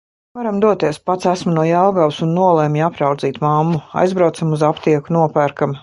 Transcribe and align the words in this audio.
Varam 0.37 0.55
doties, 0.63 0.99
pats 1.09 1.27
esmu 1.31 1.53
no 1.57 1.65
Jelgavas 1.67 2.23
un 2.29 2.33
nolemju 2.39 2.87
apraudzīt 2.89 3.39
mammu. 3.47 3.83
Aizbraucam 4.05 4.57
uz 4.59 4.69
aptieku, 4.73 5.21
nopērkam. 5.21 5.79